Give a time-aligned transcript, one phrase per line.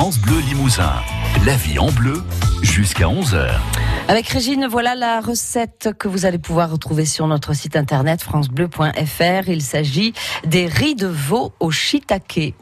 [0.00, 0.94] France Bleu Limousin.
[1.44, 2.22] La vie en bleu
[2.62, 3.50] jusqu'à 11h.
[4.08, 9.48] Avec Régine, voilà la recette que vous allez pouvoir retrouver sur notre site internet francebleu.fr.
[9.48, 10.14] Il s'agit
[10.46, 12.54] des riz de veau au shiitake.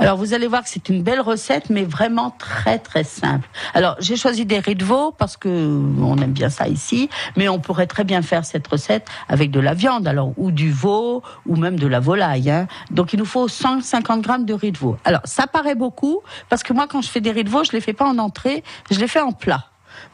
[0.00, 3.48] Alors vous allez voir que c'est une belle recette, mais vraiment très très simple.
[3.74, 7.48] Alors j'ai choisi des riz de veau parce que on aime bien ça ici, mais
[7.48, 11.22] on pourrait très bien faire cette recette avec de la viande, alors ou du veau
[11.46, 12.48] ou même de la volaille.
[12.48, 12.68] Hein.
[12.92, 14.96] Donc il nous faut 150 grammes de riz de veau.
[15.04, 17.72] Alors ça paraît beaucoup parce que moi quand je fais des riz de veau, je
[17.72, 18.62] les fais pas en entrée,
[18.92, 19.64] je les fais en plat.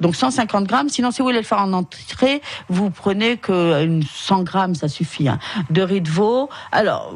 [0.01, 0.89] Donc 150 grammes.
[0.89, 5.29] Sinon, si vous voulez le faire en entrée, vous prenez que 100 grammes, ça suffit.
[5.29, 5.39] Hein,
[5.71, 6.49] de riz de veau.
[6.73, 7.15] Alors,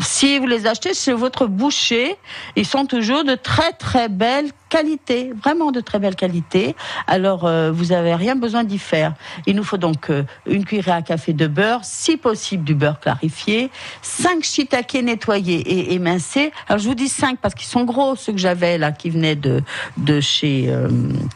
[0.00, 2.16] si vous les achetez chez votre boucher,
[2.56, 6.74] ils sont toujours de très très belles qualité, vraiment de très belle qualité.
[7.06, 9.14] Alors, euh, vous avez rien besoin d'y faire.
[9.46, 12.98] Il nous faut donc euh, une cuillerée à café de beurre, si possible du beurre
[13.00, 13.70] clarifié,
[14.02, 16.52] cinq shiitake nettoyés et émincés.
[16.68, 19.36] Alors, je vous dis cinq parce qu'ils sont gros, ceux que j'avais là, qui venaient
[19.36, 19.62] de
[19.96, 20.88] de chez, euh,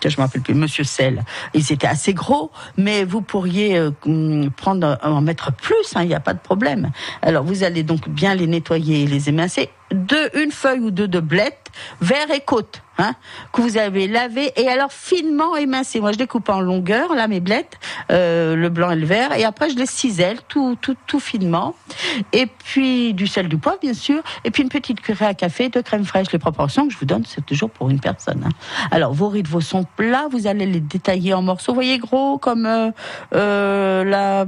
[0.05, 1.23] je me rappelle plus, Monsieur Sel.
[1.55, 3.91] Ils étaient assez gros, mais vous pourriez euh,
[4.57, 5.95] prendre en mettre plus.
[5.95, 6.91] Hein, il n'y a pas de problème.
[7.23, 9.69] Alors, vous allez donc bien les nettoyer et les émincer.
[9.93, 11.69] Deux, une feuille ou deux de blettes,
[12.01, 12.83] vert et côte.
[13.01, 13.15] Hein,
[13.53, 16.01] que vous avez lavé et alors finement émincé.
[16.01, 17.79] Moi, je découpe en longueur, là, mes blettes,
[18.11, 21.75] euh, le blanc et le vert, et après, je les cisèle tout, tout, tout finement.
[22.35, 25.71] Et puis, du sel, du poivre, bien sûr, et puis une petite cuillerée à café
[25.71, 26.31] de crème fraîche.
[26.31, 28.43] Les proportions que je vous donne, c'est toujours pour une personne.
[28.45, 28.51] Hein.
[28.91, 32.37] Alors, vos de veau sont plats, vous allez les détailler en morceaux, vous voyez, gros,
[32.37, 32.91] comme euh,
[33.35, 34.45] euh, la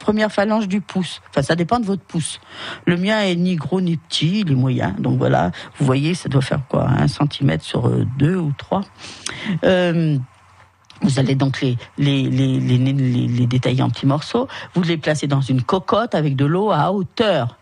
[0.00, 1.20] première phalange du pouce.
[1.30, 2.40] Enfin, ça dépend de votre pouce.
[2.84, 4.96] Le mien est ni gros ni petit, il est moyen.
[4.98, 8.82] Donc voilà, vous voyez, ça doit faire quoi, un centimètre sur deux ou trois.
[9.64, 10.18] Euh,
[11.02, 11.76] vous allez donc les,
[13.46, 14.48] détailler en petits morceaux.
[14.74, 17.58] Vous les placez dans une cocotte avec de l'eau à hauteur,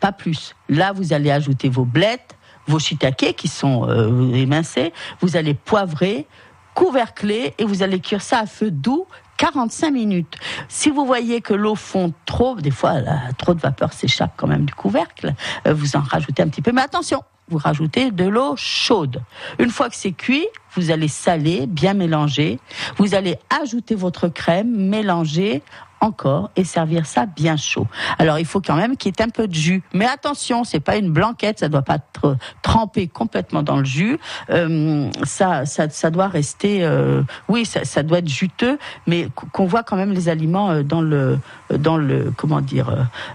[0.00, 0.54] pas plus.
[0.68, 4.92] Là, vous allez ajouter vos blettes, vos shiitake qui sont euh, émincés.
[5.20, 6.26] Vous allez poivrer,
[6.74, 9.06] couvercler et vous allez cuire ça à feu doux
[9.40, 10.36] 45 minutes.
[10.68, 12.96] Si vous voyez que l'eau fond trop, des fois
[13.38, 15.34] trop de vapeur s'échappe quand même du couvercle,
[15.66, 16.72] euh, vous en rajoutez un petit peu.
[16.72, 19.22] Mais attention, vous rajoutez de l'eau chaude.
[19.58, 20.46] Une fois que c'est cuit,
[20.76, 22.60] vous allez saler, bien mélanger.
[22.96, 25.62] Vous allez ajouter votre crème, mélanger
[26.00, 27.86] encore et servir ça bien chaud.
[28.18, 30.80] Alors il faut quand même qu'il y ait un peu de jus, mais attention, c'est
[30.80, 34.18] pas une blanquette, ça doit pas être trempé complètement dans le jus.
[34.50, 39.96] Euh, ça, ça, doit rester, euh, oui, ça, doit être juteux, mais qu'on voit quand
[39.96, 41.38] même les aliments euh, dans le,
[41.76, 42.90] dans le, comment dire,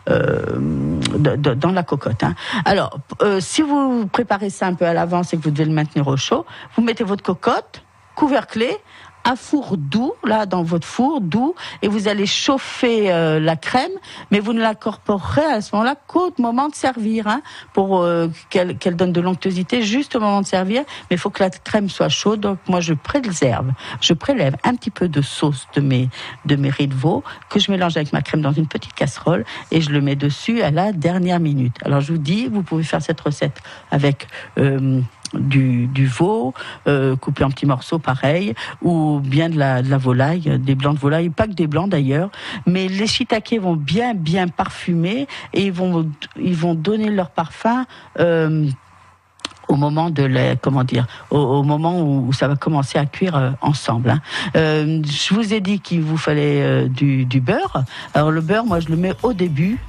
[0.07, 2.23] dans la cocotte.
[2.23, 2.35] Hein.
[2.65, 2.99] Alors,
[3.39, 6.17] si vous préparez ça un peu à l'avance et que vous devez le maintenir au
[6.17, 7.83] chaud, vous mettez votre cocotte,
[8.15, 8.77] couverclé,
[9.25, 13.91] à four doux, là, dans votre four doux, et vous allez chauffer euh, la crème,
[14.31, 17.41] mais vous ne l'incorporerez à ce moment-là qu'au moment de servir, hein,
[17.73, 20.83] pour euh, qu'elle donne de l'onctuosité juste au moment de servir.
[21.09, 24.75] Mais il faut que la crème soit chaude, donc moi je préserve, je prélève un
[24.75, 26.09] petit peu de sauce de mes
[26.45, 29.43] de mes riz de veau que je mélange avec ma crème dans une petite casserole
[29.71, 31.77] et je le mets dessus à la dernière minute.
[31.83, 33.61] Alors je vous dis, vous pouvez faire cette recette
[33.91, 34.27] avec
[34.59, 35.01] euh,
[35.39, 36.53] du, veau
[36.87, 41.29] euh, coupé en petits morceaux pareil, ou bien de la, volaille, des blancs de volaille,
[41.29, 42.29] pas que des blancs d'ailleurs,
[42.65, 46.09] mais les shiitake vont bien bien parfumer et ils vont
[46.39, 47.85] ils vont donner leur parfum.
[48.19, 48.67] Euh,
[49.67, 53.51] au moment de la, comment dire, au, moment où, ça va commencer à cuire euh,
[53.61, 54.09] ensemble.
[54.09, 54.21] Hein.
[54.53, 57.83] je vous ai dit qu'il vous fallait du, du, beurre.
[58.13, 59.79] Alors le beurre, moi je le mets au début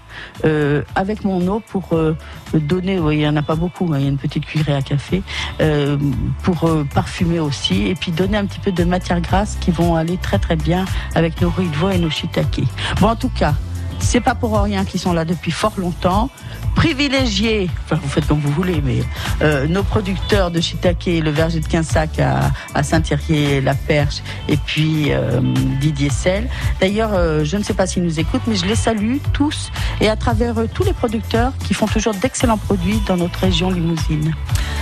[0.45, 2.17] euh, avec mon eau pour euh,
[2.55, 4.83] donner, il n'y en a pas beaucoup, hein, il y a une petite cuillerée à
[4.83, 5.23] café,
[5.61, 5.97] euh,
[6.43, 10.17] pour parfumer aussi, et puis donner un petit peu de matière grasse qui vont aller
[10.17, 10.85] très très bien
[11.15, 12.63] avec nos riz de veau et nos shiitake.
[13.01, 13.55] Bon, en tout cas,
[13.99, 16.31] c'est pas pour rien qu'ils sont là depuis fort longtemps.
[16.75, 18.99] Privilégiés, enfin vous faites comme vous voulez, mais
[19.41, 24.59] euh, nos producteurs de shiitake, le verger de Quinsac à, à Saint-Thierry, La Perche, et
[24.59, 25.41] puis euh,
[25.81, 26.49] Didier Sel.
[26.79, 29.71] D'ailleurs, euh, je ne sais pas s'ils nous écoutent, mais je les salue tous
[30.03, 33.71] et à travers eux tous les producteurs qui font toujours d'excellents produits dans notre région
[33.71, 34.35] limousine.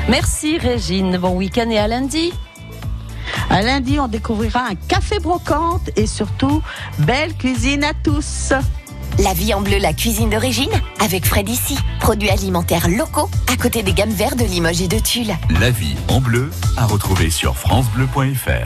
[0.09, 2.33] Merci Régine, bon week-end et à lundi.
[3.51, 6.61] À lundi, on découvrira un café brocante et surtout
[6.99, 8.53] belle cuisine à tous.
[9.21, 10.71] La vie en bleu, la cuisine d'origine,
[11.01, 11.79] avec Fred ici.
[12.01, 15.37] Produits alimentaires locaux, à côté des gammes vertes de Limoges et de Tulle.
[15.61, 18.63] La vie en bleu, à retrouver sur FranceBleu.fr.